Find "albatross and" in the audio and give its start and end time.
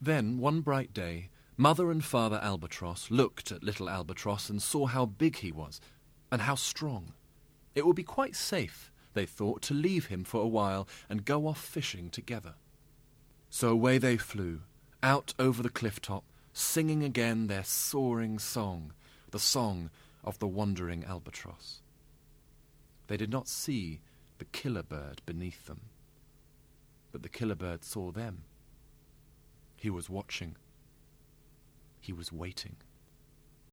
3.88-4.62